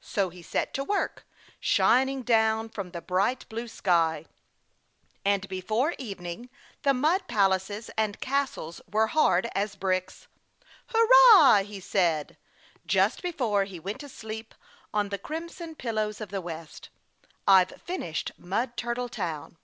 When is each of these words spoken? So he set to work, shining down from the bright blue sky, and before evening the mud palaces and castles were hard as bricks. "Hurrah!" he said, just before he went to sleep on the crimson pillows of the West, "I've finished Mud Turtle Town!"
So 0.00 0.28
he 0.30 0.42
set 0.42 0.72
to 0.74 0.84
work, 0.84 1.26
shining 1.58 2.22
down 2.22 2.68
from 2.68 2.92
the 2.92 3.00
bright 3.02 3.48
blue 3.48 3.66
sky, 3.66 4.26
and 5.24 5.48
before 5.48 5.96
evening 5.98 6.50
the 6.82 6.94
mud 6.94 7.26
palaces 7.26 7.90
and 7.98 8.20
castles 8.20 8.80
were 8.88 9.08
hard 9.08 9.48
as 9.56 9.74
bricks. 9.74 10.28
"Hurrah!" 10.94 11.64
he 11.64 11.80
said, 11.80 12.36
just 12.86 13.22
before 13.22 13.64
he 13.64 13.80
went 13.80 13.98
to 14.02 14.08
sleep 14.08 14.54
on 14.94 15.08
the 15.08 15.18
crimson 15.18 15.74
pillows 15.74 16.20
of 16.20 16.28
the 16.28 16.40
West, 16.40 16.88
"I've 17.48 17.82
finished 17.82 18.30
Mud 18.38 18.76
Turtle 18.76 19.08
Town!" 19.08 19.56